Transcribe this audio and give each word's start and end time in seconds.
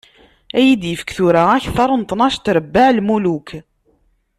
Ad 0.57 0.63
yi-d-yefk 0.65 1.09
tura 1.17 1.43
akteṛ 1.55 1.89
n 1.95 2.03
tnac 2.03 2.35
n 2.39 2.41
trebbaɛ 2.45 2.87
n 2.93 2.97
lmuluk. 2.97 3.49